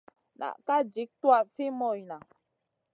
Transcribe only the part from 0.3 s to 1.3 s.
Na ka jik